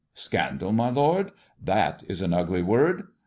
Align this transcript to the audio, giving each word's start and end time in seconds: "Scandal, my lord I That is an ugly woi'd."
"Scandal, 0.15 0.71
my 0.73 0.89
lord 0.89 1.29
I 1.29 1.33
That 1.65 2.03
is 2.09 2.23
an 2.23 2.33
ugly 2.33 2.63
woi'd." 2.63 3.05